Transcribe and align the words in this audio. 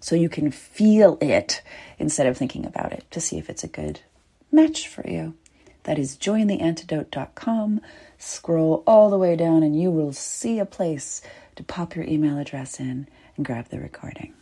so 0.00 0.14
you 0.14 0.28
can 0.28 0.50
feel 0.50 1.18
it 1.20 1.62
instead 1.98 2.26
of 2.26 2.36
thinking 2.36 2.64
about 2.64 2.92
it 2.92 3.04
to 3.10 3.20
see 3.20 3.38
if 3.38 3.50
it's 3.50 3.64
a 3.64 3.68
good 3.68 4.00
match 4.52 4.88
for 4.88 5.08
you. 5.08 5.34
That 5.84 5.98
is 5.98 6.16
jointheantidote.com. 6.16 7.80
Scroll 8.18 8.82
all 8.86 9.10
the 9.10 9.18
way 9.18 9.36
down 9.36 9.62
and 9.62 9.80
you 9.80 9.90
will 9.90 10.12
see 10.12 10.58
a 10.58 10.66
place 10.66 11.22
to 11.56 11.62
pop 11.62 11.96
your 11.96 12.04
email 12.04 12.38
address 12.38 12.78
in 12.78 13.08
and 13.36 13.46
grab 13.46 13.68
the 13.68 13.80
recording. 13.80 14.34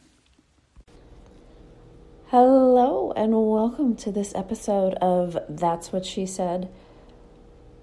Hello, 2.29 3.13
and 3.13 3.33
welcome 3.33 3.95
to 3.97 4.11
this 4.11 4.35
episode 4.35 4.95
of 4.95 5.39
That's 5.49 5.93
What 5.93 6.05
She 6.05 6.27
Said. 6.27 6.69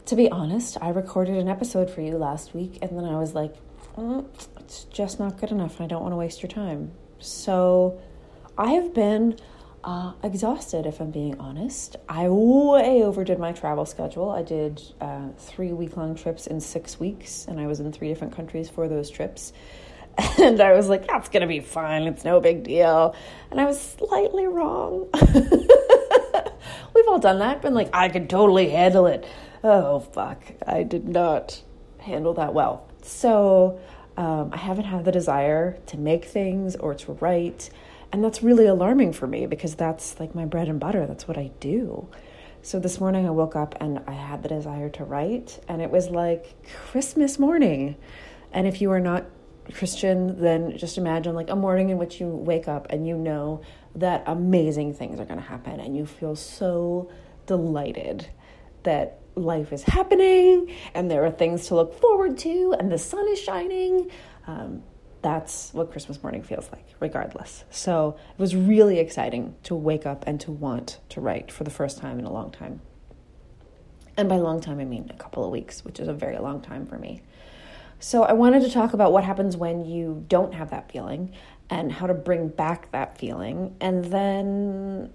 To 0.08 0.18
be 0.18 0.30
honest, 0.30 0.78
I 0.82 0.90
recorded 0.90 1.38
an 1.38 1.48
episode 1.48 1.90
for 1.90 2.02
you 2.02 2.18
last 2.18 2.54
week, 2.54 2.78
and 2.82 2.98
then 2.98 3.06
I 3.06 3.18
was 3.18 3.34
like, 3.34 3.56
mm, 3.96 4.26
it's 4.60 4.84
just 4.86 5.18
not 5.18 5.40
good 5.40 5.52
enough, 5.52 5.80
and 5.80 5.86
I 5.86 5.88
don't 5.88 6.02
want 6.02 6.12
to 6.12 6.18
waste 6.18 6.44
your 6.44 6.50
time. 6.50 6.92
So 7.24 8.02
I 8.58 8.72
have 8.72 8.94
been 8.94 9.38
uh, 9.84 10.14
exhausted, 10.24 10.86
if 10.86 11.00
I'm 11.00 11.12
being 11.12 11.40
honest. 11.40 11.96
I 12.08 12.30
way 12.30 13.04
overdid 13.04 13.40
my 13.40 13.52
travel 13.52 13.86
schedule. 13.86 14.30
I 14.30 14.44
did 14.44 14.82
uh, 15.02 15.30
three 15.38 15.74
week 15.74 15.98
long 15.98 16.16
trips 16.16 16.48
in 16.48 16.60
six 16.60 17.00
weeks, 17.00 17.46
and 17.48 17.60
I 17.60 17.68
was 17.68 17.80
in 17.80 17.92
three 17.92 18.08
different 18.08 18.36
countries 18.36 18.70
for 18.70 18.88
those 18.88 19.10
trips. 19.10 19.54
And 20.40 20.62
I 20.62 20.74
was 20.74 20.90
like, 20.90 21.08
that's 21.08 21.30
going 21.30 21.42
to 21.42 21.48
be 21.48 21.60
fine. 21.60 22.04
It's 22.04 22.24
no 22.24 22.40
big 22.40 22.64
deal. 22.64 23.16
And 23.50 23.60
I 23.60 23.66
was 23.66 23.82
slightly 23.82 24.46
wrong. 24.46 25.10
We've 26.94 27.08
all 27.08 27.18
done 27.18 27.40
that, 27.40 27.64
been 27.64 27.74
like, 27.74 27.90
I 27.94 28.10
could 28.10 28.30
totally 28.30 28.70
handle 28.70 29.08
it. 29.08 29.26
Oh, 29.64 30.02
fuck. 30.02 30.44
I 30.68 30.84
did 30.84 31.08
not 31.08 31.64
handle 31.98 32.36
that 32.36 32.54
well. 32.54 32.88
So 33.02 33.80
um, 34.18 34.52
I 34.54 34.58
haven't 34.58 34.86
had 34.86 35.06
the 35.06 35.12
desire 35.12 35.78
to 35.88 35.98
make 35.98 36.26
things 36.26 36.76
or 36.76 36.94
to 36.96 37.14
write. 37.14 37.70
And 38.12 38.24
that's 38.24 38.44
really 38.44 38.68
alarming 38.68 39.14
for 39.14 39.26
me 39.26 39.48
because 39.48 39.76
that's 39.76 40.20
like 40.20 40.36
my 40.36 40.46
bread 40.46 40.68
and 40.68 40.80
butter. 40.80 41.06
That's 41.08 41.28
what 41.28 41.38
I 41.38 41.52
do. 41.60 42.08
So 42.62 42.80
this 42.80 43.00
morning 43.00 43.28
I 43.28 43.32
woke 43.32 43.56
up 43.56 43.76
and 43.82 44.02
I 44.08 44.14
had 44.14 44.42
the 44.42 44.48
desire 44.50 44.90
to 44.92 45.04
write, 45.04 45.60
and 45.68 45.82
it 45.82 45.92
was 45.92 46.10
like 46.10 46.56
Christmas 46.92 47.38
morning. 47.38 47.98
And 48.54 48.68
if 48.68 48.82
you 48.82 48.90
are 48.92 49.02
not 49.02 49.26
Christian, 49.74 50.40
then 50.40 50.78
just 50.78 50.98
imagine 50.98 51.36
like 51.36 51.50
a 51.50 51.58
morning 51.58 51.90
in 51.90 51.98
which 51.98 52.22
you 52.22 52.28
wake 52.28 52.70
up 52.70 52.88
and 52.90 53.06
you 53.06 53.18
know 53.18 53.62
that 53.96 54.24
amazing 54.28 54.94
things 54.94 55.20
are 55.20 55.26
going 55.26 55.40
to 55.40 55.46
happen, 55.46 55.82
and 55.82 55.98
you 55.98 56.06
feel 56.06 56.38
so 56.38 57.12
delighted 57.48 58.30
that 58.84 59.20
life 59.36 59.74
is 59.74 59.84
happening 59.84 60.76
and 60.94 61.10
there 61.10 61.26
are 61.26 61.32
things 61.32 61.68
to 61.68 61.76
look 61.76 62.00
forward 62.00 62.38
to 62.40 62.76
and 62.78 62.92
the 62.92 62.98
sun 62.98 63.28
is 63.30 63.40
shining. 63.40 64.10
Um, 64.48 64.84
that's 65.22 65.74
what 65.74 65.90
Christmas 65.92 66.22
morning 66.22 66.44
feels 66.44 66.70
like, 66.72 66.86
regardless. 67.00 67.64
So 67.70 68.18
it 68.32 68.40
was 68.40 68.56
really 68.56 69.00
exciting 69.00 69.56
to 69.64 69.74
wake 69.74 70.06
up 70.06 70.26
and 70.28 70.40
to 70.42 70.52
want 70.52 71.00
to 71.10 71.22
write 71.22 71.52
for 71.52 71.64
the 71.64 71.72
first 71.72 71.98
time 71.98 72.20
in 72.20 72.26
a 72.26 72.32
long 72.32 72.52
time. 72.52 72.82
And 74.18 74.30
by 74.30 74.38
long 74.38 74.60
time, 74.60 74.80
I 74.80 74.86
mean 74.86 75.10
a 75.10 75.18
couple 75.18 75.44
of 75.44 75.50
weeks, 75.50 75.84
which 75.84 76.00
is 76.00 76.08
a 76.08 76.14
very 76.14 76.38
long 76.38 76.62
time 76.62 76.86
for 76.86 76.98
me. 76.98 77.22
So 78.00 78.24
I 78.24 78.34
wanted 78.34 78.64
to 78.64 78.70
talk 78.70 78.94
about 78.94 79.14
what 79.14 79.24
happens 79.24 79.56
when 79.56 79.86
you 79.86 80.26
don't 80.28 80.54
have 80.54 80.72
that 80.72 80.92
feeling 80.92 81.32
and 81.70 81.90
how 81.90 82.06
to 82.06 82.14
bring 82.14 82.50
back 82.50 82.92
that 82.92 83.18
feeling. 83.18 83.78
And 83.80 84.04
then 84.06 85.14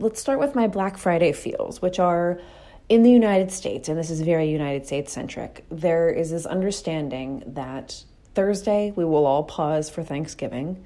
let's 0.00 0.20
start 0.20 0.40
with 0.40 0.56
my 0.56 0.66
Black 0.66 0.98
Friday 0.98 1.32
feels, 1.32 1.80
which 1.80 2.00
are 2.00 2.40
in 2.88 3.02
the 3.02 3.10
United 3.10 3.50
States, 3.50 3.88
and 3.88 3.98
this 3.98 4.10
is 4.10 4.20
very 4.20 4.50
United 4.50 4.86
States 4.86 5.12
centric, 5.12 5.64
there 5.70 6.10
is 6.10 6.30
this 6.30 6.46
understanding 6.46 7.42
that 7.46 8.04
Thursday 8.34 8.92
we 8.94 9.04
will 9.04 9.26
all 9.26 9.44
pause 9.44 9.88
for 9.88 10.02
Thanksgiving. 10.02 10.84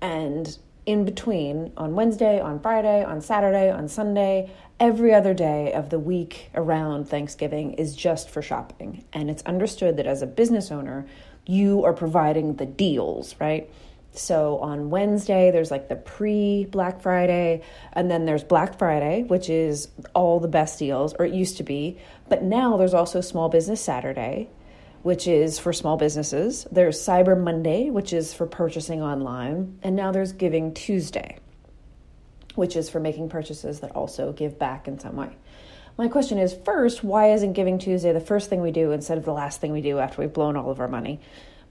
And 0.00 0.56
in 0.86 1.04
between, 1.04 1.72
on 1.76 1.94
Wednesday, 1.94 2.40
on 2.40 2.60
Friday, 2.60 3.04
on 3.04 3.20
Saturday, 3.20 3.70
on 3.70 3.88
Sunday, 3.88 4.50
every 4.78 5.12
other 5.12 5.34
day 5.34 5.72
of 5.72 5.90
the 5.90 5.98
week 5.98 6.50
around 6.54 7.08
Thanksgiving 7.08 7.74
is 7.74 7.96
just 7.96 8.30
for 8.30 8.40
shopping. 8.40 9.04
And 9.12 9.28
it's 9.28 9.42
understood 9.42 9.96
that 9.96 10.06
as 10.06 10.22
a 10.22 10.26
business 10.26 10.70
owner, 10.70 11.06
you 11.44 11.84
are 11.84 11.92
providing 11.92 12.56
the 12.56 12.66
deals, 12.66 13.34
right? 13.40 13.68
So 14.18 14.58
on 14.58 14.90
Wednesday, 14.90 15.50
there's 15.50 15.70
like 15.70 15.88
the 15.88 15.96
pre 15.96 16.64
Black 16.64 17.00
Friday, 17.02 17.62
and 17.92 18.10
then 18.10 18.24
there's 18.24 18.44
Black 18.44 18.78
Friday, 18.78 19.24
which 19.24 19.50
is 19.50 19.88
all 20.14 20.40
the 20.40 20.48
best 20.48 20.78
deals, 20.78 21.14
or 21.18 21.26
it 21.26 21.34
used 21.34 21.58
to 21.58 21.62
be. 21.62 21.98
But 22.28 22.42
now 22.42 22.76
there's 22.76 22.94
also 22.94 23.20
Small 23.20 23.48
Business 23.48 23.80
Saturday, 23.80 24.48
which 25.02 25.28
is 25.28 25.58
for 25.58 25.72
small 25.72 25.96
businesses. 25.96 26.66
There's 26.72 26.98
Cyber 26.98 27.40
Monday, 27.40 27.90
which 27.90 28.12
is 28.12 28.34
for 28.34 28.46
purchasing 28.46 29.02
online. 29.02 29.78
And 29.82 29.94
now 29.94 30.10
there's 30.12 30.32
Giving 30.32 30.74
Tuesday, 30.74 31.38
which 32.54 32.74
is 32.74 32.90
for 32.90 33.00
making 33.00 33.28
purchases 33.28 33.80
that 33.80 33.92
also 33.92 34.32
give 34.32 34.58
back 34.58 34.88
in 34.88 34.98
some 34.98 35.16
way. 35.16 35.36
My 35.98 36.08
question 36.08 36.38
is 36.38 36.54
first, 36.64 37.04
why 37.04 37.32
isn't 37.32 37.52
Giving 37.52 37.78
Tuesday 37.78 38.12
the 38.12 38.20
first 38.20 38.50
thing 38.50 38.60
we 38.60 38.70
do 38.70 38.92
instead 38.92 39.16
of 39.16 39.24
the 39.24 39.32
last 39.32 39.60
thing 39.60 39.72
we 39.72 39.80
do 39.80 39.98
after 39.98 40.20
we've 40.20 40.32
blown 40.32 40.56
all 40.56 40.70
of 40.70 40.80
our 40.80 40.88
money? 40.88 41.20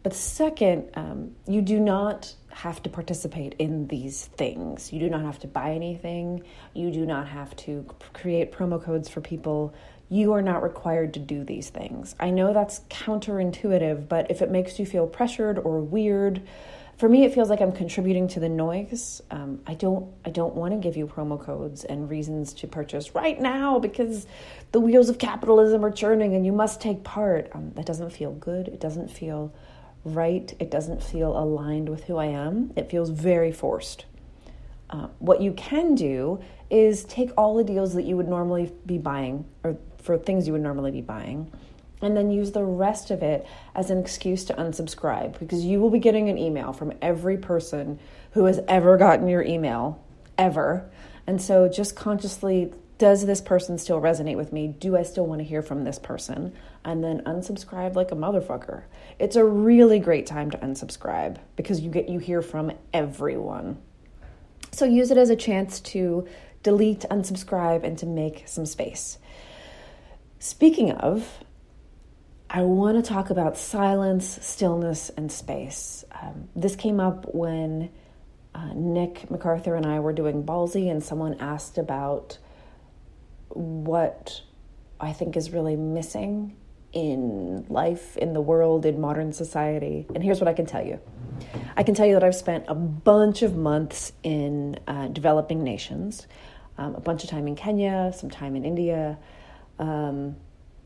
But 0.06 0.14
second, 0.14 0.92
um, 0.94 1.32
you 1.48 1.64
do 1.64 1.80
not 1.80 2.32
have 2.52 2.84
to 2.84 2.92
participate 2.92 3.56
in 3.58 3.88
these 3.88 4.26
things. 4.38 4.94
You 4.94 5.00
do 5.00 5.10
not 5.10 5.24
have 5.24 5.40
to 5.40 5.48
buy 5.48 5.72
anything. 5.72 6.44
You 6.76 6.92
do 6.92 7.08
not 7.08 7.28
have 7.28 7.56
to 7.56 7.88
create 8.14 8.52
promo 8.52 8.80
codes 8.80 9.10
for 9.10 9.20
people. 9.20 9.74
You 10.10 10.34
are 10.34 10.44
not 10.44 10.62
required 10.62 11.16
to 11.16 11.20
do 11.20 11.44
these 11.44 11.72
things. 11.72 12.14
I 12.20 12.30
know 12.30 12.54
that's 12.54 12.82
counterintuitive, 12.82 14.08
but 14.08 14.30
if 14.30 14.44
it 14.44 14.52
makes 14.52 14.78
you 14.78 14.86
feel 14.86 15.08
pressured 15.08 15.58
or 15.58 15.82
weird, 15.82 16.44
for 16.98 17.10
me 17.10 17.26
it 17.26 17.34
feels 17.34 17.50
like 17.50 17.60
i'm 17.60 17.74
contributing 17.74 18.26
to 18.26 18.40
the 18.40 18.48
noise 18.48 19.22
um, 19.30 19.60
i 19.68 19.74
don't 19.74 20.10
i 20.24 20.30
don't 20.30 20.56
want 20.56 20.72
to 20.74 20.80
give 20.80 20.96
you 20.96 21.06
promo 21.06 21.38
codes 21.38 21.84
and 21.84 22.10
reasons 22.10 22.54
to 22.54 22.68
purchase 22.68 23.14
right 23.14 23.42
now 23.42 23.80
because 23.80 24.26
the 24.72 24.80
wheels 24.80 25.10
of 25.10 25.18
capitalism 25.18 25.84
are 25.84 25.92
churning 25.92 26.36
and 26.36 26.46
you 26.46 26.54
must 26.54 26.80
take 26.80 27.04
part 27.04 27.50
um, 27.54 27.70
that 27.76 27.86
doesn't 27.86 28.12
feel 28.12 28.32
good 28.32 28.70
it 28.70 28.80
doesn't 28.80 29.12
feel 29.12 29.54
right. 30.06 30.54
It 30.60 30.72
doesn't 30.72 31.04
feel 31.04 31.38
aligned 31.38 31.90
with 31.90 32.06
who 32.06 32.18
I 32.18 32.28
am. 32.28 32.72
It 32.76 32.90
feels 32.90 33.10
very 33.10 33.52
forced. 33.52 34.06
Uh, 34.90 35.08
what 35.20 35.42
you 35.42 35.52
can 35.54 35.96
do 35.96 36.40
is 36.70 37.04
take 37.06 37.32
all 37.38 37.56
the 37.56 37.64
deals 37.64 37.94
that 37.96 38.04
you 38.04 38.16
would 38.16 38.28
normally 38.28 38.72
be 38.86 38.98
buying, 38.98 39.46
or 39.64 39.78
for 39.98 40.18
things 40.18 40.46
you 40.48 40.54
would 40.54 40.62
normally 40.62 40.92
be 40.92 41.02
buying, 41.02 41.52
and 42.02 42.16
then 42.16 42.30
use 42.30 42.52
the 42.52 42.64
rest 42.64 43.10
of 43.10 43.24
it 43.24 43.46
as 43.74 43.90
an 43.90 43.98
excuse 44.00 44.46
to 44.46 44.54
unsubscribe 44.54 45.40
because 45.40 45.66
you 45.66 45.80
will 45.80 45.90
be 45.90 46.00
getting 46.00 46.30
an 46.30 46.38
email 46.38 46.72
from 46.72 46.94
every 47.02 47.38
person 47.38 48.00
who 48.32 48.46
has 48.46 48.60
ever 48.68 48.98
gotten 48.98 49.28
your 49.28 49.42
email, 49.42 50.04
ever. 50.38 50.90
And 51.26 51.42
so 51.42 51.68
just 51.68 51.96
consciously 51.96 52.72
does 52.98 53.26
this 53.26 53.42
person 53.42 53.78
still 53.78 54.00
resonate 54.00 54.38
with 54.38 54.54
me? 54.54 54.68
Do 54.68 54.96
I 54.96 55.04
still 55.04 55.26
want 55.26 55.40
to 55.40 55.46
hear 55.46 55.62
from 55.62 55.84
this 55.84 56.00
person? 56.00 56.54
And 56.84 57.04
then 57.04 57.22
unsubscribe 57.26 57.96
like 57.96 58.12
a 58.12 58.16
motherfucker. 58.16 58.84
It's 59.20 59.36
a 59.36 59.44
really 59.44 60.00
great 60.00 60.26
time 60.26 60.52
to 60.52 60.58
unsubscribe 60.58 61.38
because 61.56 61.82
you 61.82 61.90
get 61.90 62.08
you 62.08 62.20
hear 62.20 62.42
from 62.42 62.72
everyone. 62.94 63.80
So 64.72 64.86
use 64.86 65.12
it 65.12 65.18
as 65.18 65.30
a 65.30 65.36
chance 65.36 65.80
to 65.82 66.28
delete, 66.64 67.02
unsubscribe, 67.02 67.84
and 67.84 67.98
to 68.00 68.06
make 68.06 68.44
some 68.46 68.66
space. 68.66 69.18
Speaking 70.40 70.92
of, 70.92 71.44
I 72.50 72.62
want 72.62 73.04
to 73.04 73.08
talk 73.08 73.30
about 73.30 73.58
silence, 73.58 74.40
stillness, 74.42 75.10
and 75.10 75.32
space. 75.32 76.06
Um, 76.12 76.50
this 76.56 76.76
came 76.76 77.00
up 77.00 77.34
when 77.34 77.90
uh, 78.54 78.72
Nick 78.74 79.30
MacArthur 79.30 79.76
and 79.76 79.86
I 79.86 80.00
were 80.00 80.14
doing 80.14 80.44
Ballsy, 80.44 80.90
and 80.90 81.04
someone 81.04 81.36
asked 81.40 81.78
about 81.78 82.38
what 83.56 84.42
I 85.00 85.14
think 85.14 85.36
is 85.36 85.52
really 85.52 85.76
missing 85.76 86.56
in 86.94 87.66
life, 87.68 88.16
in 88.18 88.34
the 88.34 88.42
world, 88.42 88.86
in 88.86 89.00
modern 89.02 89.34
society. 89.34 90.06
And 90.16 90.24
here's 90.24 90.40
what 90.40 90.48
I 90.48 90.54
can 90.54 90.66
tell 90.66 90.86
you 90.86 91.00
I 91.76 91.84
can 91.84 91.94
tell 91.94 92.06
you 92.06 92.14
that 92.14 92.24
I've 92.24 92.36
spent 92.36 92.66
a 92.68 92.76
bunch 92.76 93.42
of 93.42 93.56
months 93.56 94.14
in 94.24 94.80
uh, 94.88 95.10
developing 95.10 95.64
nations, 95.64 96.26
um, 96.78 96.96
a 96.96 97.02
bunch 97.02 97.24
of 97.24 97.30
time 97.30 97.48
in 97.48 97.56
Kenya, 97.56 98.14
some 98.16 98.30
time 98.30 98.56
in 98.56 98.64
India, 98.64 99.18
um, 99.78 100.38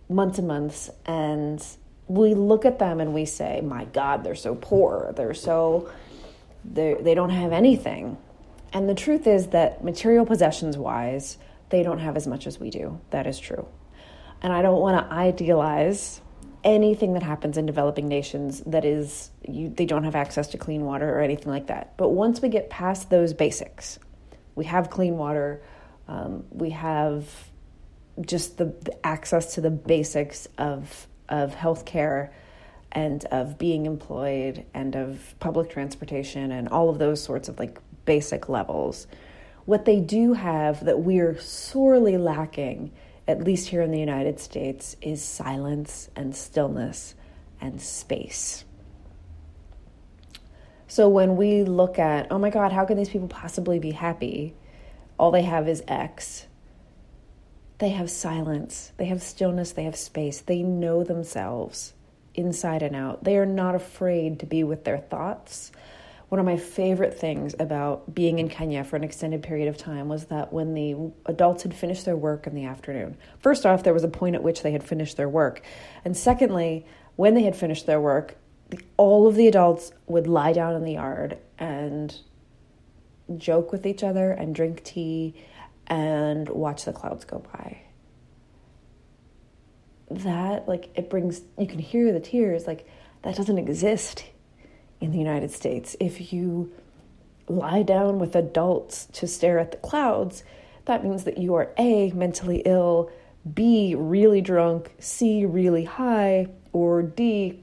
months 0.09 0.39
and 0.39 0.47
months. 0.47 0.89
And 1.05 1.63
we 2.07 2.33
look 2.33 2.65
at 2.65 2.79
them 2.79 2.99
and 2.99 3.13
we 3.13 3.25
say, 3.25 3.61
my 3.61 3.85
God, 3.85 4.23
they're 4.23 4.33
so 4.33 4.55
poor. 4.55 5.13
They're 5.15 5.35
so, 5.35 5.91
they 6.65 6.95
they 6.95 7.13
don't 7.13 7.29
have 7.29 7.51
anything. 7.51 8.17
And 8.73 8.89
the 8.89 8.95
truth 8.95 9.27
is 9.27 9.47
that 9.47 9.83
material 9.83 10.25
possessions 10.25 10.77
wise, 10.77 11.37
they 11.69 11.83
don't 11.83 11.99
have 11.99 12.17
as 12.17 12.27
much 12.27 12.47
as 12.47 12.59
we 12.59 12.69
do. 12.69 12.99
That 13.11 13.27
is 13.27 13.39
true. 13.39 13.67
And 14.41 14.53
I 14.53 14.61
don't 14.61 14.79
want 14.79 15.05
to 15.05 15.13
idealize 15.13 16.21
anything 16.63 17.13
that 17.13 17.23
happens 17.23 17.57
in 17.57 17.65
developing 17.65 18.07
nations 18.07 18.61
that 18.65 18.83
is 18.85 19.31
you, 19.47 19.69
they 19.69 19.85
don't 19.85 20.03
have 20.03 20.15
access 20.15 20.47
to 20.49 20.57
clean 20.57 20.83
water 20.83 21.09
or 21.09 21.21
anything 21.21 21.51
like 21.51 21.67
that. 21.67 21.95
But 21.97 22.09
once 22.09 22.41
we 22.41 22.49
get 22.49 22.69
past 22.69 23.09
those 23.09 23.33
basics, 23.33 23.99
we 24.55 24.65
have 24.65 24.89
clean 24.89 25.17
water, 25.17 25.61
um, 26.07 26.45
we 26.49 26.71
have 26.71 27.25
just 28.21 28.57
the, 28.57 28.65
the, 28.65 29.05
access 29.05 29.55
to 29.55 29.61
the 29.61 29.69
basics 29.69 30.47
of 30.57 31.07
of 31.29 31.55
healthcare 31.55 32.31
and 32.91 33.23
of 33.25 33.57
being 33.57 33.85
employed 33.85 34.65
and 34.73 34.95
of 34.95 35.35
public 35.39 35.69
transportation 35.69 36.51
and 36.51 36.67
all 36.69 36.89
of 36.89 36.97
those 36.97 37.21
sorts 37.21 37.47
of 37.47 37.59
like 37.59 37.79
basic 38.05 38.49
levels. 38.49 39.07
What 39.65 39.85
they 39.85 39.99
do 39.99 40.33
have 40.33 40.85
that 40.85 40.99
we're 40.99 41.39
sorely 41.39 42.17
lacking 42.17 42.91
at 43.29 43.43
least 43.43 43.69
here 43.69 43.83
in 43.83 43.91
the 43.91 43.99
United 43.99 44.39
States, 44.39 44.95
is 45.03 45.23
silence 45.23 46.09
and 46.15 46.35
stillness 46.35 47.13
and 47.61 47.79
space. 47.79 48.65
So 50.87 51.07
when 51.07 51.37
we 51.37 51.63
look 51.63 51.99
at, 51.99 52.31
oh 52.31 52.39
my 52.39 52.49
God, 52.49 52.71
how 52.71 52.85
can 52.85 52.97
these 52.97 53.09
people 53.09 53.27
possibly 53.27 53.77
be 53.77 53.91
happy? 53.91 54.55
All 55.19 55.29
they 55.29 55.43
have 55.43 55.69
is 55.69 55.83
X. 55.87 56.47
They 57.77 57.89
have 57.89 58.09
silence, 58.09 58.91
they 58.97 59.05
have 59.05 59.21
stillness, 59.21 59.73
they 59.73 59.83
have 59.83 59.95
space. 59.95 60.41
They 60.41 60.63
know 60.63 61.03
themselves 61.03 61.93
inside 62.33 62.81
and 62.81 62.95
out. 62.95 63.23
They 63.23 63.37
are 63.37 63.45
not 63.45 63.75
afraid 63.75 64.39
to 64.39 64.47
be 64.47 64.63
with 64.63 64.85
their 64.85 64.97
thoughts 64.97 65.71
one 66.29 66.39
of 66.39 66.45
my 66.45 66.57
favorite 66.57 67.19
things 67.19 67.55
about 67.59 68.13
being 68.13 68.37
in 68.37 68.49
Kenya 68.49 68.83
for 68.83 68.95
an 68.95 69.03
extended 69.03 69.41
period 69.41 69.67
of 69.67 69.77
time 69.77 70.07
was 70.07 70.25
that 70.25 70.53
when 70.53 70.75
the 70.75 71.11
adults 71.25 71.63
had 71.63 71.73
finished 71.73 72.05
their 72.05 72.15
work 72.15 72.45
in 72.45 72.53
the 72.53 72.65
afternoon, 72.65 73.17
first 73.39 73.65
off, 73.65 73.83
there 73.83 73.95
was 73.95 74.03
a 74.03 74.09
point 74.09 74.35
at 74.35 74.43
which 74.43 74.61
they 74.61 74.71
had 74.71 74.83
finished 74.83 75.17
their 75.17 75.27
work. 75.27 75.63
And 76.05 76.15
secondly, 76.15 76.85
when 77.15 77.33
they 77.33 77.43
had 77.43 77.55
finished 77.55 77.87
their 77.87 77.99
work, 77.99 78.37
all 78.95 79.27
of 79.27 79.35
the 79.35 79.47
adults 79.47 79.91
would 80.05 80.27
lie 80.27 80.53
down 80.53 80.75
in 80.75 80.83
the 80.83 80.93
yard 80.93 81.39
and 81.57 82.15
joke 83.35 83.71
with 83.71 83.87
each 83.87 84.03
other 84.03 84.31
and 84.31 84.53
drink 84.53 84.83
tea 84.83 85.33
and 85.87 86.47
watch 86.47 86.85
the 86.85 86.93
clouds 86.93 87.25
go 87.25 87.39
by. 87.39 87.81
That, 90.11 90.67
like, 90.67 90.89
it 90.95 91.09
brings, 91.09 91.41
you 91.57 91.65
can 91.65 91.79
hear 91.79 92.11
the 92.11 92.19
tears, 92.19 92.67
like, 92.67 92.87
that 93.23 93.35
doesn't 93.35 93.57
exist 93.57 94.25
in 95.01 95.11
the 95.11 95.17
United 95.17 95.51
States. 95.51 95.95
If 95.99 96.33
you 96.33 96.71
lie 97.47 97.83
down 97.83 98.19
with 98.19 98.35
adults 98.35 99.05
to 99.13 99.27
stare 99.27 99.59
at 99.59 99.71
the 99.71 99.77
clouds, 99.77 100.43
that 100.85 101.03
means 101.03 101.23
that 101.23 101.37
you 101.37 101.55
are 101.55 101.71
A, 101.77 102.11
mentally 102.11 102.61
ill, 102.65 103.11
B, 103.53 103.95
really 103.95 104.41
drunk, 104.41 104.91
C, 104.99 105.45
really 105.45 105.85
high, 105.85 106.47
or 106.73 107.01
D, 107.01 107.59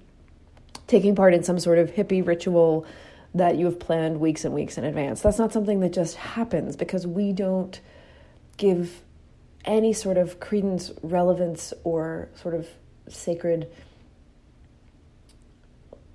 taking 0.86 1.14
part 1.14 1.34
in 1.34 1.42
some 1.42 1.58
sort 1.58 1.78
of 1.78 1.90
hippie 1.90 2.26
ritual 2.26 2.86
that 3.34 3.56
you 3.56 3.66
have 3.66 3.78
planned 3.78 4.18
weeks 4.18 4.44
and 4.44 4.54
weeks 4.54 4.78
in 4.78 4.84
advance. 4.84 5.20
That's 5.20 5.38
not 5.38 5.52
something 5.52 5.80
that 5.80 5.92
just 5.92 6.16
happens 6.16 6.76
because 6.76 7.06
we 7.06 7.32
don't 7.32 7.78
give 8.56 9.02
any 9.64 9.92
sort 9.92 10.16
of 10.16 10.40
credence, 10.40 10.90
relevance, 11.02 11.74
or 11.84 12.30
sort 12.34 12.54
of 12.54 12.68
sacred 13.08 13.68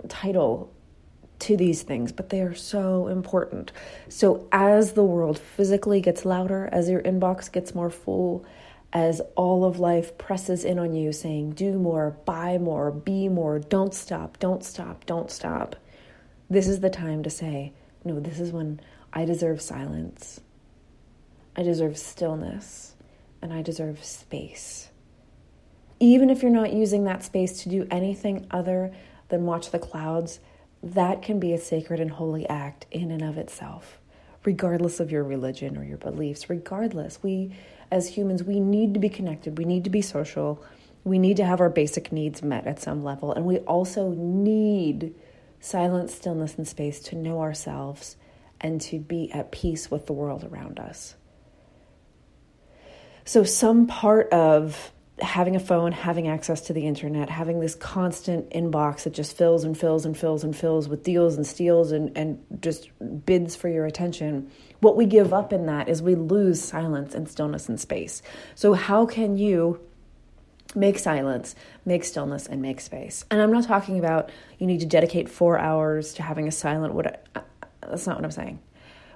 title 0.08 0.74
to 1.42 1.58
these 1.58 1.82
things, 1.84 2.12
but 2.12 2.30
they 2.30 2.42
are 2.42 2.56
so 2.56 3.08
important. 3.08 3.72
So, 4.10 4.48
as 4.52 4.94
the 4.94 5.04
world 5.04 5.38
physically 5.38 6.02
gets 6.02 6.26
louder, 6.26 6.70
as 6.72 6.90
your 6.90 7.02
inbox 7.02 7.52
gets 7.52 7.76
more 7.76 7.90
full, 7.90 8.46
as 8.94 9.22
all 9.36 9.64
of 9.64 9.80
life 9.80 10.18
presses 10.18 10.66
in 10.66 10.78
on 10.78 10.94
you 10.94 11.12
saying, 11.14 11.52
do 11.52 11.74
more, 11.74 12.18
buy 12.26 12.58
more, 12.58 12.92
be 12.92 13.30
more, 13.30 13.60
don't 13.60 13.94
stop, 13.94 14.38
don't 14.40 14.64
stop, 14.64 15.06
don't 15.06 15.32
stop, 15.32 15.76
this 16.50 16.68
is 16.68 16.82
the 16.82 16.90
time 16.90 17.24
to 17.24 17.30
say, 17.30 17.72
no, 18.04 18.20
this 18.20 18.40
is 18.40 18.52
when 18.52 18.82
I 19.14 19.24
deserve 19.26 19.62
silence, 19.62 20.42
I 21.56 21.64
deserve 21.64 21.98
stillness, 21.98 22.96
and 23.42 23.54
I 23.54 23.62
deserve 23.62 24.04
space. 24.04 24.90
Even 26.00 26.30
if 26.30 26.42
you're 26.42 26.52
not 26.52 26.74
using 26.74 27.06
that 27.06 27.24
space 27.24 27.64
to 27.64 27.70
do 27.70 27.88
anything 27.90 28.48
other 28.52 28.94
than 29.30 29.46
watch 29.46 29.72
the 29.72 29.80
clouds 29.80 30.40
that 30.84 31.22
can 31.22 31.40
be 31.40 31.54
a 31.54 31.58
sacred 31.58 32.00
and 32.00 32.12
holy 32.12 32.48
act 32.48 32.86
in 32.92 33.12
and 33.12 33.22
of 33.22 33.38
itself, 33.38 34.00
regardless 34.44 35.00
of 35.00 35.12
your 35.12 35.24
religion 35.24 35.78
or 35.78 35.84
your 35.84 35.98
beliefs. 35.98 36.50
Regardless, 36.50 37.22
we 37.22 37.56
as 37.92 38.08
humans, 38.08 38.44
we 38.44 38.60
need 38.60 38.94
to 38.94 39.00
be 39.00 39.10
connected, 39.10 39.58
we 39.58 39.66
need 39.66 39.84
to 39.84 39.90
be 39.90 40.02
social, 40.02 40.64
we 41.04 41.20
need 41.20 41.38
to 41.38 41.46
have 41.46 41.60
our 41.60 41.70
basic 41.70 42.12
needs 42.12 42.42
met 42.42 42.66
at 42.66 42.82
some 42.82 43.04
level, 43.04 43.34
and 43.34 43.46
we 43.46 43.58
also 43.60 44.12
need 44.12 45.14
silence, 45.60 46.14
stillness, 46.14 46.56
and 46.56 46.68
space 46.68 47.00
to 47.02 47.16
know 47.16 47.42
ourselves 47.42 48.16
and 48.62 48.80
to 48.80 49.00
be 49.00 49.32
at 49.32 49.52
peace 49.52 49.92
with 49.92 50.06
the 50.06 50.14
world 50.14 50.44
around 50.44 50.80
us. 50.80 51.16
So, 53.26 53.44
some 53.44 53.88
part 53.88 54.30
of 54.32 54.92
having 55.20 55.56
a 55.56 55.60
phone, 55.60 55.92
having 55.92 56.28
access 56.28 56.62
to 56.62 56.74
the 56.74 56.86
internet, 56.86 57.30
having 57.30 57.60
this 57.60 57.76
constant 57.76 58.50
inbox 58.52 59.04
that 59.04 59.14
just 59.14 59.38
fills 59.38 59.64
and 59.64 59.78
fills 59.78 60.06
and 60.06 60.18
fills 60.18 60.44
and 60.44 60.56
fills 60.56 60.88
with 60.88 61.04
deals 61.04 61.36
and 61.36 61.46
steals 61.46 61.92
and, 61.92 62.16
and 62.18 62.44
just 62.60 62.90
bids 63.26 63.56
for 63.56 63.70
your 63.70 63.86
attention, 63.86 64.50
what 64.80 64.98
we 64.98 65.06
give 65.06 65.34
up 65.34 65.54
in 65.54 65.68
that 65.68 65.90
is 65.90 66.02
we 66.02 66.16
lose 66.16 66.62
silence 66.62 67.14
and 67.14 67.30
stillness 67.30 67.70
and 67.70 67.80
space. 67.80 68.22
So, 68.56 68.74
how 68.74 69.06
can 69.06 69.38
you 69.38 69.80
make 70.74 70.98
silence, 70.98 71.56
make 71.86 72.04
stillness, 72.04 72.48
and 72.48 72.62
make 72.62 72.82
space? 72.82 73.26
And 73.30 73.42
I'm 73.42 73.52
not 73.52 73.66
talking 73.66 74.00
about 74.00 74.32
you 74.58 74.66
need 74.66 74.80
to 74.80 74.88
dedicate 74.88 75.30
four 75.30 75.60
hours 75.60 76.14
to 76.14 76.24
having 76.24 76.48
a 76.48 76.52
silent, 76.52 76.94
what, 76.94 77.28
uh, 77.36 77.42
that's 77.82 78.08
not 78.08 78.16
what 78.16 78.26
I'm 78.26 78.32
saying. 78.32 78.60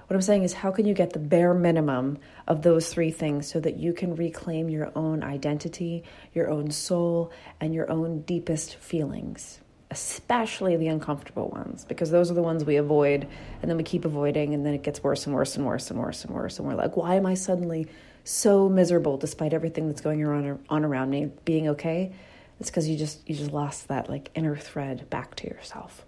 What 0.06 0.14
I'm 0.14 0.22
saying 0.22 0.44
is, 0.44 0.52
how 0.52 0.70
can 0.70 0.86
you 0.86 0.94
get 0.94 1.12
the 1.12 1.18
bare 1.18 1.52
minimum 1.52 2.18
of 2.46 2.62
those 2.62 2.88
three 2.92 3.10
things 3.10 3.50
so 3.50 3.58
that 3.60 3.76
you 3.76 3.92
can 3.92 4.14
reclaim 4.14 4.68
your 4.70 4.92
own 4.94 5.24
identity, 5.24 6.04
your 6.32 6.48
own 6.48 6.70
soul, 6.70 7.32
and 7.60 7.74
your 7.74 7.90
own 7.90 8.20
deepest 8.20 8.76
feelings? 8.76 9.60
Especially 9.90 10.76
the 10.76 10.86
uncomfortable 10.88 11.48
ones, 11.48 11.84
because 11.84 12.10
those 12.10 12.30
are 12.30 12.34
the 12.34 12.42
ones 12.42 12.64
we 12.64 12.76
avoid, 12.76 13.26
and 13.62 13.70
then 13.70 13.76
we 13.76 13.82
keep 13.82 14.04
avoiding, 14.04 14.54
and 14.54 14.64
then 14.64 14.74
it 14.74 14.84
gets 14.84 15.02
worse 15.02 15.26
and 15.26 15.34
worse 15.34 15.56
and 15.56 15.66
worse 15.66 15.90
and 15.90 15.98
worse 15.98 16.24
and 16.24 16.34
worse. 16.34 16.58
And 16.58 16.68
we're 16.68 16.74
like, 16.74 16.96
why 16.96 17.16
am 17.16 17.26
I 17.26 17.34
suddenly 17.34 17.88
so 18.22 18.68
miserable 18.68 19.16
despite 19.16 19.52
everything 19.52 19.88
that's 19.88 20.00
going 20.00 20.24
on, 20.24 20.84
around 20.84 21.10
me 21.10 21.30
being 21.44 21.68
okay? 21.68 22.12
It's 22.60 22.70
because 22.70 22.88
you 22.88 22.96
just 22.96 23.28
you 23.28 23.34
just 23.34 23.52
lost 23.52 23.88
that 23.88 24.08
like 24.08 24.30
inner 24.34 24.56
thread 24.56 25.10
back 25.10 25.34
to 25.36 25.48
yourself. 25.48 26.06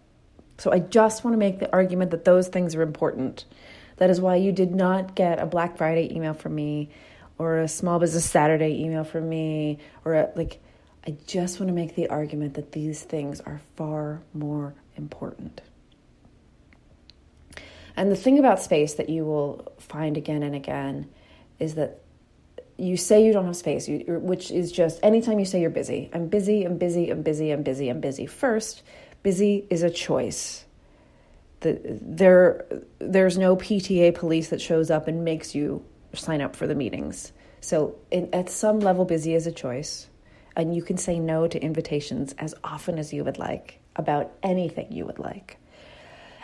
So 0.58 0.72
I 0.72 0.78
just 0.78 1.24
want 1.24 1.34
to 1.34 1.38
make 1.38 1.58
the 1.58 1.72
argument 1.72 2.10
that 2.12 2.24
those 2.24 2.48
things 2.48 2.74
are 2.74 2.82
important 2.82 3.44
that 3.98 4.10
is 4.10 4.20
why 4.20 4.36
you 4.36 4.52
did 4.52 4.74
not 4.74 5.14
get 5.14 5.38
a 5.38 5.46
Black 5.46 5.76
Friday 5.76 6.14
email 6.14 6.34
from 6.34 6.54
me 6.54 6.90
or 7.36 7.58
a 7.58 7.68
Small 7.68 7.98
Business 7.98 8.24
Saturday 8.24 8.82
email 8.82 9.04
from 9.04 9.28
me 9.28 9.78
or 10.04 10.14
a, 10.14 10.30
like 10.34 10.60
I 11.06 11.16
just 11.26 11.60
want 11.60 11.68
to 11.68 11.74
make 11.74 11.94
the 11.94 12.08
argument 12.08 12.54
that 12.54 12.72
these 12.72 13.02
things 13.02 13.40
are 13.40 13.60
far 13.76 14.20
more 14.34 14.74
important. 14.96 15.60
And 17.96 18.12
the 18.12 18.16
thing 18.16 18.38
about 18.38 18.60
space 18.60 18.94
that 18.94 19.08
you 19.08 19.24
will 19.24 19.72
find 19.78 20.16
again 20.16 20.42
and 20.42 20.54
again 20.54 21.08
is 21.58 21.74
that 21.74 22.00
you 22.76 22.96
say 22.96 23.24
you 23.24 23.32
don't 23.32 23.46
have 23.46 23.56
space, 23.56 23.88
which 23.88 24.52
is 24.52 24.70
just 24.70 25.00
anytime 25.02 25.40
you 25.40 25.44
say 25.44 25.60
you're 25.60 25.70
busy. 25.70 26.08
I'm 26.12 26.28
busy, 26.28 26.62
I'm 26.62 26.78
busy, 26.78 27.10
I'm 27.10 27.22
busy, 27.22 27.50
I'm 27.50 27.64
busy, 27.64 27.88
I'm 27.88 28.00
busy. 28.00 28.26
First, 28.26 28.82
busy 29.24 29.66
is 29.68 29.82
a 29.82 29.90
choice 29.90 30.64
the, 31.60 31.80
there 32.00 32.66
there's 32.98 33.36
no 33.36 33.56
PTA 33.56 34.14
police 34.14 34.48
that 34.50 34.60
shows 34.60 34.90
up 34.90 35.08
and 35.08 35.24
makes 35.24 35.54
you 35.54 35.84
sign 36.14 36.40
up 36.40 36.54
for 36.54 36.66
the 36.66 36.74
meetings. 36.74 37.32
So 37.60 37.96
in, 38.10 38.32
at 38.32 38.48
some 38.48 38.80
level, 38.80 39.04
busy 39.04 39.34
is 39.34 39.46
a 39.46 39.52
choice, 39.52 40.08
and 40.56 40.74
you 40.74 40.82
can 40.82 40.96
say 40.96 41.18
no 41.18 41.48
to 41.48 41.60
invitations 41.60 42.34
as 42.38 42.54
often 42.62 42.98
as 42.98 43.12
you 43.12 43.24
would 43.24 43.38
like 43.38 43.80
about 43.96 44.32
anything 44.42 44.92
you 44.92 45.04
would 45.04 45.18
like. 45.18 45.58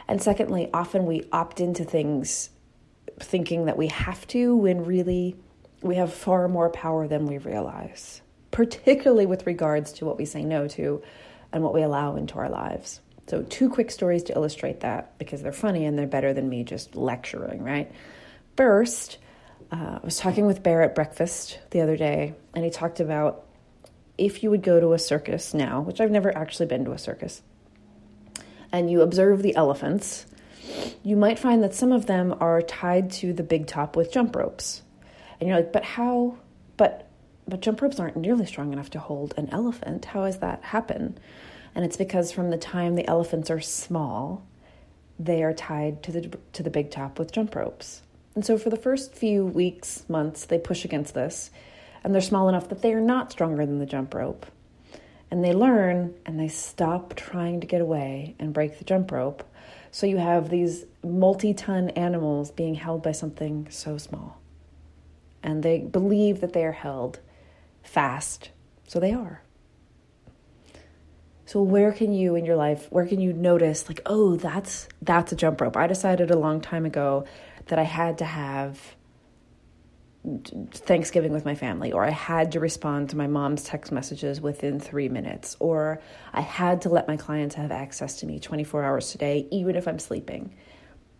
And 0.08 0.20
secondly, 0.20 0.68
often 0.74 1.06
we 1.06 1.24
opt 1.32 1.60
into 1.60 1.84
things 1.84 2.50
thinking 3.20 3.66
that 3.66 3.76
we 3.76 3.86
have 3.88 4.26
to 4.26 4.56
when 4.56 4.84
really 4.84 5.36
we 5.82 5.96
have 5.96 6.12
far 6.12 6.48
more 6.48 6.70
power 6.70 7.06
than 7.06 7.26
we 7.26 7.38
realize, 7.38 8.20
particularly 8.50 9.26
with 9.26 9.46
regards 9.46 9.92
to 9.92 10.04
what 10.04 10.18
we 10.18 10.24
say 10.24 10.42
no 10.42 10.66
to 10.68 11.02
and 11.52 11.62
what 11.62 11.72
we 11.72 11.82
allow 11.82 12.16
into 12.16 12.36
our 12.36 12.48
lives. 12.48 13.00
So, 13.26 13.42
two 13.42 13.70
quick 13.70 13.90
stories 13.90 14.22
to 14.24 14.34
illustrate 14.34 14.80
that 14.80 15.16
because 15.18 15.42
they're 15.42 15.52
funny 15.52 15.86
and 15.86 15.98
they're 15.98 16.06
better 16.06 16.34
than 16.34 16.48
me 16.48 16.62
just 16.64 16.94
lecturing, 16.94 17.62
right? 17.62 17.90
First, 18.56 19.18
uh, 19.72 19.98
I 20.02 20.04
was 20.04 20.18
talking 20.18 20.46
with 20.46 20.62
Bear 20.62 20.82
at 20.82 20.94
breakfast 20.94 21.58
the 21.70 21.80
other 21.80 21.96
day, 21.96 22.34
and 22.54 22.64
he 22.64 22.70
talked 22.70 23.00
about 23.00 23.46
if 24.18 24.42
you 24.42 24.50
would 24.50 24.62
go 24.62 24.78
to 24.78 24.92
a 24.92 24.98
circus 24.98 25.54
now, 25.54 25.80
which 25.80 26.00
I've 26.00 26.10
never 26.10 26.36
actually 26.36 26.66
been 26.66 26.84
to 26.84 26.92
a 26.92 26.98
circus, 26.98 27.42
and 28.70 28.90
you 28.90 29.00
observe 29.00 29.42
the 29.42 29.56
elephants, 29.56 30.26
you 31.02 31.16
might 31.16 31.38
find 31.38 31.62
that 31.62 31.74
some 31.74 31.92
of 31.92 32.06
them 32.06 32.34
are 32.40 32.62
tied 32.62 33.10
to 33.12 33.32
the 33.32 33.42
big 33.42 33.66
top 33.66 33.96
with 33.96 34.12
jump 34.12 34.36
ropes. 34.36 34.82
And 35.40 35.48
you're 35.48 35.58
like, 35.58 35.72
but 35.72 35.84
how? 35.84 36.38
But 36.76 37.08
but 37.46 37.60
jump 37.60 37.82
ropes 37.82 38.00
aren't 38.00 38.16
nearly 38.16 38.46
strong 38.46 38.72
enough 38.72 38.90
to 38.90 38.98
hold 38.98 39.34
an 39.36 39.48
elephant. 39.50 40.06
How 40.06 40.24
does 40.24 40.38
that 40.38 40.62
happen? 40.62 41.18
And 41.74 41.84
it's 41.84 41.96
because 41.96 42.32
from 42.32 42.50
the 42.50 42.58
time 42.58 42.94
the 42.94 43.08
elephants 43.08 43.50
are 43.50 43.60
small, 43.60 44.44
they 45.18 45.42
are 45.42 45.52
tied 45.52 46.02
to 46.04 46.12
the 46.12 46.38
to 46.52 46.62
the 46.62 46.70
big 46.70 46.90
top 46.90 47.18
with 47.18 47.32
jump 47.32 47.54
ropes. 47.54 48.02
And 48.34 48.44
so 48.44 48.58
for 48.58 48.70
the 48.70 48.76
first 48.76 49.14
few 49.14 49.44
weeks, 49.44 50.04
months, 50.08 50.46
they 50.46 50.58
push 50.58 50.84
against 50.84 51.14
this, 51.14 51.50
and 52.02 52.12
they're 52.12 52.20
small 52.20 52.48
enough 52.48 52.68
that 52.68 52.82
they 52.82 52.92
are 52.92 53.00
not 53.00 53.30
stronger 53.30 53.64
than 53.64 53.78
the 53.78 53.86
jump 53.86 54.12
rope. 54.14 54.46
And 55.30 55.42
they 55.42 55.52
learn 55.52 56.14
and 56.26 56.38
they 56.38 56.48
stop 56.48 57.14
trying 57.14 57.60
to 57.60 57.66
get 57.66 57.80
away 57.80 58.34
and 58.38 58.52
break 58.52 58.78
the 58.78 58.84
jump 58.84 59.10
rope. 59.10 59.42
So 59.90 60.06
you 60.06 60.18
have 60.18 60.50
these 60.50 60.84
multi 61.04 61.54
ton 61.54 61.90
animals 61.90 62.50
being 62.50 62.74
held 62.74 63.02
by 63.02 63.12
something 63.12 63.68
so 63.70 63.98
small. 63.98 64.40
And 65.42 65.62
they 65.62 65.78
believe 65.78 66.40
that 66.40 66.52
they 66.52 66.64
are 66.64 66.72
held 66.72 67.20
fast. 67.82 68.50
So 68.88 68.98
they 68.98 69.12
are. 69.12 69.43
So 71.46 71.60
where 71.62 71.92
can 71.92 72.12
you 72.12 72.36
in 72.36 72.46
your 72.46 72.56
life, 72.56 72.86
where 72.90 73.06
can 73.06 73.20
you 73.20 73.32
notice 73.32 73.88
like, 73.88 74.00
oh, 74.06 74.36
that's 74.36 74.88
that's 75.02 75.32
a 75.32 75.36
jump 75.36 75.60
rope. 75.60 75.76
I 75.76 75.86
decided 75.86 76.30
a 76.30 76.38
long 76.38 76.60
time 76.60 76.86
ago 76.86 77.26
that 77.66 77.78
I 77.78 77.82
had 77.82 78.18
to 78.18 78.24
have 78.24 78.80
Thanksgiving 80.72 81.32
with 81.32 81.44
my 81.44 81.54
family, 81.54 81.92
or 81.92 82.02
I 82.02 82.10
had 82.10 82.52
to 82.52 82.60
respond 82.60 83.10
to 83.10 83.16
my 83.16 83.26
mom's 83.26 83.64
text 83.64 83.92
messages 83.92 84.40
within 84.40 84.80
three 84.80 85.10
minutes, 85.10 85.54
or 85.60 86.00
I 86.32 86.40
had 86.40 86.80
to 86.82 86.88
let 86.88 87.08
my 87.08 87.18
clients 87.18 87.56
have 87.56 87.70
access 87.70 88.20
to 88.20 88.26
me 88.26 88.40
24 88.40 88.82
hours 88.82 89.14
a 89.14 89.18
day, 89.18 89.46
even 89.50 89.76
if 89.76 89.86
I'm 89.86 89.98
sleeping. 89.98 90.54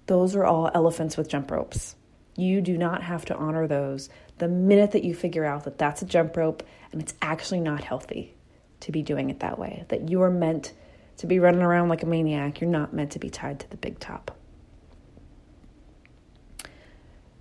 Those 0.07 0.35
are 0.37 0.45
all 0.47 0.71
elephants 0.73 1.19
with 1.19 1.29
jump 1.29 1.51
ropes. 1.51 1.97
You 2.37 2.63
do 2.63 2.79
not 2.79 3.03
have 3.03 3.27
to 3.27 3.37
honor 3.37 3.67
those 3.67 4.09
the 4.39 4.49
minute 4.49 4.93
that 4.93 5.05
you 5.05 5.15
figure 5.15 5.45
out 5.45 5.65
that 5.65 5.77
that's 5.77 6.01
a 6.01 6.07
jump 6.07 6.37
rope 6.37 6.63
and 6.91 7.01
it's 7.03 7.15
actually 7.21 7.61
not 7.61 7.85
healthy 7.85 8.35
to 8.85 8.93
be 8.93 9.03
doing 9.03 9.31
it 9.31 9.41
that 9.41 9.59
way, 9.59 9.85
that 9.89 10.11
you 10.11 10.21
are 10.21 10.31
meant 10.31 10.75
to 11.17 11.27
be 11.27 11.39
running 11.39 11.63
around 11.63 11.89
like 11.89 12.03
a 12.03 12.07
maniac. 12.07 12.61
You're 12.61 12.69
not 12.69 12.93
meant 12.93 13.13
to 13.13 13.19
be 13.19 13.31
tied 13.31 13.61
to 13.61 13.71
the 13.71 13.79
big 13.79 13.99
top. 13.99 14.37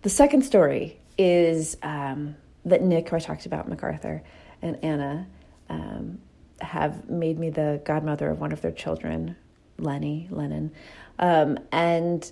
The 0.03 0.09
second 0.09 0.43
story 0.43 0.99
is 1.17 1.75
um, 1.83 2.35
that 2.63 2.81
Nick, 2.81 3.09
who 3.09 3.17
I 3.17 3.19
talked 3.19 3.45
about, 3.45 3.67
MacArthur, 3.67 4.23
and 4.61 4.81
Anna 4.83 5.27
um, 5.69 6.19
have 6.61 7.09
made 7.09 7.37
me 7.37 7.49
the 7.49 7.81
godmother 7.83 8.29
of 8.29 8.39
one 8.39 8.53
of 8.53 8.61
their 8.61 8.71
children, 8.71 9.35
Lenny, 9.77 10.29
Lennon. 10.31 10.71
Um, 11.19 11.59
and 11.73 12.31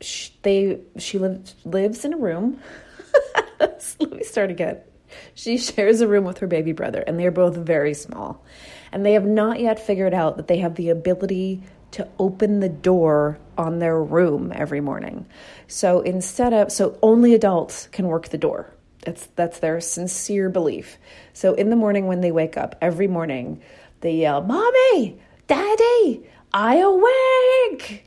she, 0.00 0.32
they, 0.42 0.80
she 0.98 1.18
lives, 1.18 1.56
lives 1.66 2.06
in 2.06 2.14
a 2.14 2.18
room. 2.18 2.58
Let 3.60 4.12
me 4.12 4.24
start 4.24 4.50
again. 4.50 4.78
She 5.34 5.58
shares 5.58 6.00
a 6.00 6.08
room 6.08 6.24
with 6.24 6.38
her 6.38 6.46
baby 6.46 6.72
brother, 6.72 7.00
and 7.06 7.18
they 7.18 7.26
are 7.26 7.30
both 7.30 7.56
very 7.56 7.94
small. 7.94 8.44
And 8.92 9.04
they 9.04 9.12
have 9.12 9.26
not 9.26 9.60
yet 9.60 9.78
figured 9.78 10.14
out 10.14 10.36
that 10.36 10.46
they 10.46 10.58
have 10.58 10.74
the 10.76 10.90
ability 10.90 11.62
to 11.92 12.08
open 12.18 12.60
the 12.60 12.68
door 12.68 13.38
on 13.56 13.78
their 13.78 14.02
room 14.02 14.52
every 14.54 14.80
morning. 14.80 15.26
So 15.66 16.00
instead 16.00 16.52
of, 16.52 16.70
so 16.72 16.98
only 17.02 17.34
adults 17.34 17.88
can 17.88 18.06
work 18.06 18.28
the 18.28 18.38
door. 18.38 18.72
That's, 19.04 19.26
that's 19.36 19.60
their 19.60 19.80
sincere 19.80 20.50
belief. 20.50 20.98
So 21.32 21.54
in 21.54 21.70
the 21.70 21.76
morning 21.76 22.06
when 22.06 22.20
they 22.20 22.32
wake 22.32 22.56
up, 22.56 22.76
every 22.80 23.06
morning, 23.06 23.62
they 24.00 24.16
yell, 24.16 24.42
Mommy, 24.42 25.18
Daddy, 25.46 26.28
I 26.52 26.76
awake. 26.76 28.04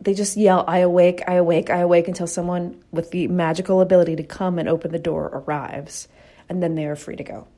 They 0.00 0.14
just 0.14 0.36
yell, 0.36 0.64
I 0.68 0.78
awake, 0.78 1.22
I 1.26 1.34
awake, 1.34 1.70
I 1.70 1.78
awake 1.78 2.08
until 2.08 2.26
someone 2.26 2.82
with 2.92 3.10
the 3.10 3.28
magical 3.28 3.80
ability 3.80 4.16
to 4.16 4.22
come 4.22 4.58
and 4.58 4.68
open 4.68 4.92
the 4.92 4.98
door 4.98 5.26
arrives. 5.32 6.08
And 6.48 6.62
then 6.62 6.74
they 6.74 6.86
are 6.86 6.96
free 6.96 7.16
to 7.16 7.24
go. 7.24 7.48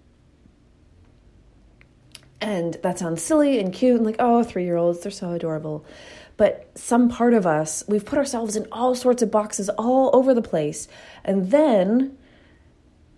And 2.41 2.75
that 2.83 2.99
sounds 2.99 3.23
silly 3.23 3.59
and 3.59 3.73
cute 3.73 3.97
and 3.97 4.07
like, 4.07 4.17
oh, 4.19 4.43
three 4.45 4.65
year 4.65 4.77
olds, 4.77 5.01
they're 5.01 5.11
so 5.11 5.33
adorable. 5.33 5.85
But 6.37 6.71
some 6.79 7.09
part 7.09 7.35
of 7.35 7.47
us, 7.47 7.83
we've 7.89 8.05
put 8.05 8.19
ourselves 8.19 8.55
in 8.55 8.67
all 8.71 8.95
sorts 8.95 9.23
of 9.23 9.31
boxes 9.31 9.69
all 9.71 10.11
over 10.15 10.33
the 10.33 10.41
place. 10.41 10.87
And 11.25 11.51
then 11.51 12.17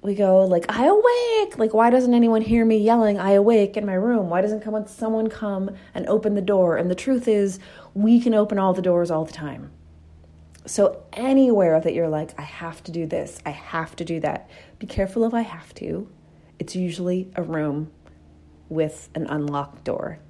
we 0.03 0.15
go 0.15 0.45
like 0.45 0.65
i 0.69 0.87
awake! 0.87 1.59
Like 1.59 1.75
why 1.75 1.91
doesn't 1.91 2.15
anyone 2.15 2.43
hear 2.43 2.65
me 2.65 2.79
yelling 2.79 3.19
i 3.19 3.33
awake 3.33 3.77
in 3.77 3.87
my 3.87 3.95
room? 3.95 4.31
Why 4.31 4.41
doesn't 4.41 4.89
someone 4.89 5.29
come 5.29 5.71
and 5.95 6.07
open 6.07 6.35
the 6.35 6.41
door? 6.41 6.77
And 6.77 6.91
the 6.91 6.95
truth 6.95 7.29
is 7.29 7.59
we 7.95 8.21
can 8.21 8.35
open 8.35 8.59
all 8.59 8.73
the 8.73 8.83
doors 8.83 9.11
all 9.11 9.25
the 9.25 9.33
time. 9.33 9.71
So 10.67 11.03
anywhere 11.13 11.81
that 11.81 11.95
you're 11.95 12.09
like 12.09 12.39
i 12.39 12.43
have 12.43 12.83
to 12.85 12.93
do 12.93 13.07
this. 13.07 13.41
I 13.45 13.51
have 13.51 13.97
to 13.97 14.05
do 14.05 14.21
that. 14.21 14.49
Be 14.79 14.87
careful 14.87 15.25
if 15.25 15.35
i 15.35 15.43
have 15.43 15.75
to. 15.75 16.09
It's 16.59 16.77
usually 16.77 17.31
a 17.37 17.43
room 17.43 17.91
with 18.69 19.09
an 19.15 19.27
unlocked 19.27 19.85
door. 19.85 20.21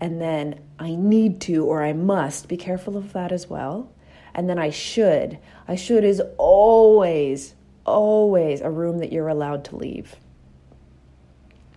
And 0.00 0.20
then 0.20 0.60
I 0.78 0.94
need 0.94 1.40
to 1.42 1.66
or 1.66 1.82
I 1.82 1.92
must. 1.92 2.48
Be 2.48 2.56
careful 2.56 2.96
of 2.96 3.12
that 3.12 3.32
as 3.32 3.48
well. 3.48 3.92
And 4.34 4.48
then 4.48 4.58
I 4.58 4.70
should. 4.70 5.38
I 5.68 5.74
should 5.74 6.04
is 6.04 6.22
always, 6.38 7.54
always 7.84 8.60
a 8.60 8.70
room 8.70 8.98
that 8.98 9.12
you're 9.12 9.28
allowed 9.28 9.64
to 9.66 9.76
leave. 9.76 10.16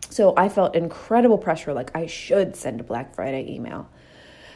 So 0.09 0.33
I 0.37 0.47
felt 0.49 0.75
incredible 0.75 1.37
pressure 1.37 1.73
like 1.73 1.95
I 1.95 2.05
should 2.05 2.55
send 2.55 2.79
a 2.79 2.83
Black 2.83 3.15
Friday 3.15 3.51
email. 3.51 3.89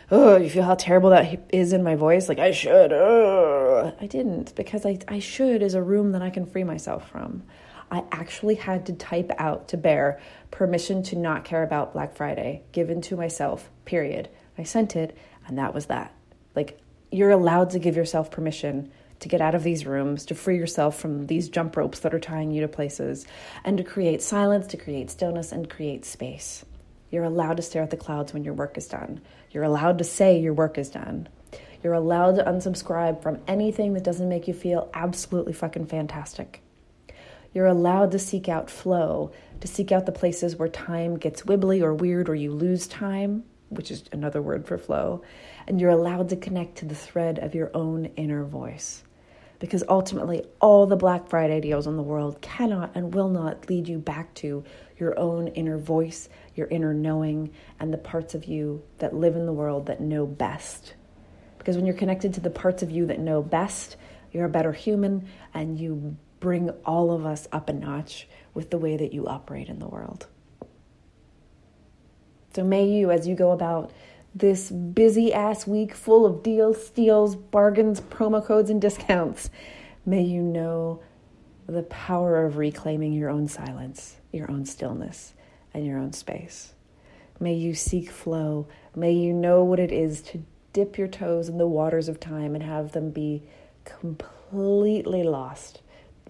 Oh, 0.09 0.37
you 0.37 0.49
feel 0.49 0.63
how 0.63 0.75
terrible 0.75 1.09
that 1.09 1.47
is 1.51 1.73
in 1.73 1.83
my 1.83 1.95
voice? 1.95 2.29
Like 2.29 2.39
I 2.39 2.51
should. 2.51 2.93
Oh. 2.93 3.93
I 3.99 4.05
didn't 4.05 4.55
because 4.55 4.85
I, 4.85 4.99
I 5.07 5.19
should 5.19 5.61
is 5.61 5.73
a 5.73 5.81
room 5.81 6.11
that 6.11 6.21
I 6.21 6.29
can 6.29 6.45
free 6.45 6.63
myself 6.63 7.09
from. 7.09 7.43
I 7.89 8.03
actually 8.11 8.55
had 8.55 8.85
to 8.87 8.93
type 8.93 9.31
out 9.37 9.69
to 9.69 9.77
Bear 9.77 10.19
permission 10.51 11.03
to 11.03 11.15
not 11.15 11.45
care 11.45 11.63
about 11.63 11.93
Black 11.93 12.15
Friday 12.15 12.63
given 12.71 13.01
to 13.01 13.15
myself, 13.15 13.69
period. 13.85 14.29
I 14.57 14.63
sent 14.63 14.95
it, 14.95 15.17
and 15.47 15.57
that 15.57 15.73
was 15.73 15.85
that. 15.85 16.13
Like, 16.55 16.79
you're 17.11 17.31
allowed 17.31 17.69
to 17.71 17.79
give 17.79 17.95
yourself 17.95 18.29
permission 18.29 18.91
to 19.19 19.29
get 19.29 19.41
out 19.41 19.55
of 19.55 19.63
these 19.63 19.85
rooms, 19.85 20.25
to 20.25 20.35
free 20.35 20.57
yourself 20.57 20.99
from 20.99 21.27
these 21.27 21.49
jump 21.49 21.75
ropes 21.75 21.99
that 21.99 22.13
are 22.13 22.19
tying 22.19 22.51
you 22.51 22.61
to 22.61 22.67
places, 22.67 23.25
and 23.63 23.77
to 23.77 23.83
create 23.83 24.21
silence, 24.21 24.67
to 24.67 24.77
create 24.77 25.09
stillness, 25.09 25.51
and 25.51 25.69
create 25.69 26.05
space. 26.05 26.63
You're 27.09 27.23
allowed 27.23 27.57
to 27.57 27.63
stare 27.63 27.83
at 27.83 27.89
the 27.89 27.97
clouds 27.97 28.33
when 28.33 28.43
your 28.43 28.53
work 28.53 28.77
is 28.77 28.87
done. 28.87 29.21
You're 29.51 29.63
allowed 29.63 29.97
to 29.99 30.03
say 30.03 30.39
your 30.39 30.53
work 30.53 30.77
is 30.77 30.89
done. 30.89 31.29
You're 31.83 31.93
allowed 31.93 32.35
to 32.35 32.43
unsubscribe 32.43 33.21
from 33.21 33.39
anything 33.47 33.93
that 33.93 34.03
doesn't 34.03 34.27
make 34.27 34.47
you 34.47 34.53
feel 34.53 34.89
absolutely 34.93 35.53
fucking 35.53 35.85
fantastic. 35.85 36.61
You're 37.53 37.67
allowed 37.67 38.11
to 38.11 38.19
seek 38.19 38.49
out 38.49 38.69
flow, 38.69 39.31
to 39.61 39.67
seek 39.67 39.91
out 39.91 40.05
the 40.05 40.11
places 40.11 40.55
where 40.55 40.69
time 40.69 41.17
gets 41.17 41.43
wibbly 41.43 41.81
or 41.81 41.93
weird 41.93 42.29
or 42.29 42.35
you 42.35 42.51
lose 42.51 42.87
time, 42.87 43.45
which 43.69 43.89
is 43.89 44.03
another 44.11 44.41
word 44.41 44.67
for 44.67 44.77
flow. 44.77 45.23
And 45.65 45.79
you're 45.79 45.89
allowed 45.91 46.29
to 46.29 46.35
connect 46.35 46.77
to 46.79 46.85
the 46.85 46.95
thread 46.95 47.39
of 47.39 47.55
your 47.55 47.71
own 47.73 48.05
inner 48.17 48.43
voice. 48.43 49.03
Because 49.59 49.83
ultimately, 49.89 50.43
all 50.61 50.85
the 50.85 50.95
Black 50.95 51.29
Friday 51.29 51.59
deals 51.59 51.87
in 51.87 51.97
the 51.97 52.03
world 52.03 52.41
cannot 52.41 52.91
and 52.93 53.13
will 53.13 53.29
not 53.29 53.69
lead 53.69 53.87
you 53.87 53.97
back 53.97 54.33
to 54.35 54.63
your 54.97 55.17
own 55.17 55.47
inner 55.49 55.77
voice, 55.77 56.29
your 56.55 56.67
inner 56.67 56.93
knowing, 56.93 57.51
and 57.79 57.91
the 57.91 57.97
parts 57.97 58.35
of 58.35 58.45
you 58.45 58.83
that 58.99 59.15
live 59.15 59.35
in 59.35 59.45
the 59.45 59.53
world 59.53 59.87
that 59.87 59.99
know 59.99 60.27
best. 60.27 60.93
Because 61.57 61.75
when 61.75 61.85
you're 61.85 61.95
connected 61.95 62.33
to 62.35 62.39
the 62.39 62.49
parts 62.49 62.83
of 62.83 62.91
you 62.91 63.07
that 63.07 63.19
know 63.19 63.41
best, 63.41 63.97
you're 64.31 64.45
a 64.45 64.49
better 64.49 64.73
human 64.73 65.27
and 65.53 65.79
you 65.79 66.15
bring 66.39 66.69
all 66.85 67.11
of 67.11 67.25
us 67.25 67.47
up 67.51 67.69
a 67.69 67.73
notch 67.73 68.27
with 68.53 68.69
the 68.69 68.77
way 68.77 68.95
that 68.97 69.13
you 69.13 69.25
operate 69.27 69.69
in 69.69 69.79
the 69.79 69.87
world. 69.87 70.27
So 72.53 72.63
may 72.63 72.87
you, 72.87 73.11
as 73.11 73.27
you 73.27 73.35
go 73.35 73.51
about 73.51 73.91
this 74.39 74.69
busy 74.71 75.33
ass 75.33 75.65
week 75.65 75.93
full 75.93 76.25
of 76.25 76.43
deals, 76.43 76.85
steals, 76.85 77.35
bargains, 77.35 78.01
promo 78.01 78.43
codes, 78.43 78.69
and 78.69 78.81
discounts, 78.81 79.49
may 80.05 80.21
you 80.21 80.41
know 80.41 81.01
the 81.67 81.83
power 81.83 82.45
of 82.45 82.57
reclaiming 82.57 83.13
your 83.13 83.29
own 83.29 83.47
silence, 83.47 84.17
your 84.31 84.49
own 84.49 84.65
stillness, 84.65 85.33
and 85.73 85.85
your 85.85 85.97
own 85.97 86.13
space. 86.13 86.73
May 87.39 87.53
you 87.53 87.73
seek 87.73 88.09
flow. 88.09 88.67
May 88.95 89.11
you 89.11 89.33
know 89.33 89.63
what 89.63 89.79
it 89.79 89.91
is 89.91 90.21
to 90.23 90.43
dip 90.73 90.97
your 90.97 91.07
toes 91.07 91.49
in 91.49 91.57
the 91.57 91.67
waters 91.67 92.07
of 92.07 92.19
time 92.19 92.55
and 92.55 92.63
have 92.63 92.93
them 92.93 93.11
be 93.11 93.43
completely 93.83 95.23
lost. 95.23 95.81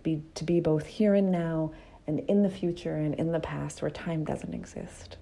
Be, 0.04 0.22
to 0.36 0.44
be 0.44 0.60
both 0.60 0.86
here 0.86 1.14
and 1.14 1.32
now 1.32 1.72
and 2.08 2.20
in 2.22 2.44
the 2.44 2.50
future 2.50 2.96
and 2.96 3.14
in 3.16 3.32
the 3.32 3.40
past 3.40 3.82
where 3.82 3.92
time 3.92 4.24
doesn't 4.24 4.54
exist. 4.54 5.18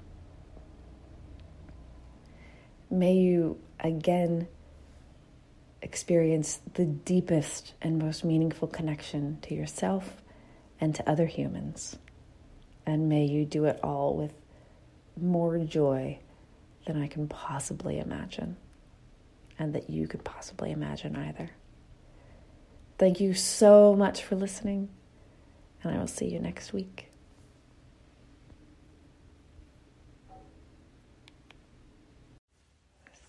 May 2.89 3.13
you 3.13 3.59
again 3.79 4.47
experience 5.81 6.59
the 6.73 6.85
deepest 6.85 7.73
and 7.81 7.99
most 7.99 8.23
meaningful 8.23 8.67
connection 8.67 9.39
to 9.43 9.53
yourself 9.53 10.21
and 10.79 10.95
to 10.95 11.09
other 11.09 11.25
humans. 11.25 11.97
And 12.85 13.09
may 13.09 13.25
you 13.25 13.45
do 13.45 13.65
it 13.65 13.79
all 13.83 14.15
with 14.15 14.33
more 15.19 15.57
joy 15.59 16.19
than 16.85 17.01
I 17.01 17.07
can 17.07 17.27
possibly 17.27 17.99
imagine, 17.99 18.57
and 19.57 19.73
that 19.73 19.89
you 19.89 20.07
could 20.07 20.23
possibly 20.23 20.71
imagine 20.71 21.15
either. 21.15 21.49
Thank 22.97 23.19
you 23.19 23.33
so 23.33 23.95
much 23.95 24.23
for 24.23 24.35
listening, 24.35 24.89
and 25.83 25.95
I 25.95 25.97
will 25.97 26.07
see 26.07 26.27
you 26.27 26.39
next 26.39 26.73
week. 26.73 27.09